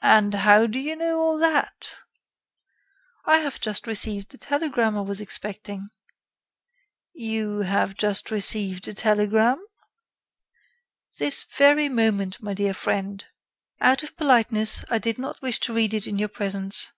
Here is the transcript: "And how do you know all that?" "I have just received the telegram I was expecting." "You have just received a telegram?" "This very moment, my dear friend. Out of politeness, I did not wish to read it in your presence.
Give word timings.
"And 0.00 0.32
how 0.32 0.66
do 0.66 0.78
you 0.78 0.96
know 0.96 1.20
all 1.20 1.36
that?" 1.36 1.92
"I 3.26 3.36
have 3.40 3.60
just 3.60 3.86
received 3.86 4.30
the 4.30 4.38
telegram 4.38 4.96
I 4.96 5.02
was 5.02 5.20
expecting." 5.20 5.90
"You 7.12 7.58
have 7.58 7.98
just 7.98 8.30
received 8.30 8.88
a 8.88 8.94
telegram?" 8.94 9.62
"This 11.18 11.44
very 11.44 11.90
moment, 11.90 12.40
my 12.40 12.54
dear 12.54 12.72
friend. 12.72 13.26
Out 13.78 14.02
of 14.02 14.16
politeness, 14.16 14.86
I 14.88 14.96
did 14.96 15.18
not 15.18 15.42
wish 15.42 15.60
to 15.60 15.74
read 15.74 15.92
it 15.92 16.06
in 16.06 16.16
your 16.16 16.30
presence. 16.30 16.92